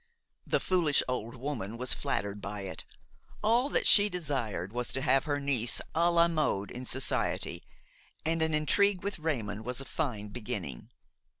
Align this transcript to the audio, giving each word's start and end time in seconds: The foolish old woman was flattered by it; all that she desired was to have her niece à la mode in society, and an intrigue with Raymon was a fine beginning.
The 0.47 0.59
foolish 0.59 1.03
old 1.07 1.35
woman 1.35 1.77
was 1.77 1.93
flattered 1.93 2.41
by 2.41 2.61
it; 2.61 2.85
all 3.43 3.69
that 3.69 3.85
she 3.85 4.09
desired 4.09 4.73
was 4.73 4.91
to 4.93 5.01
have 5.03 5.25
her 5.25 5.39
niece 5.39 5.79
à 5.93 6.11
la 6.11 6.27
mode 6.27 6.71
in 6.71 6.85
society, 6.87 7.61
and 8.25 8.41
an 8.41 8.55
intrigue 8.55 9.03
with 9.03 9.19
Raymon 9.19 9.63
was 9.63 9.79
a 9.79 9.85
fine 9.85 10.29
beginning. 10.29 10.89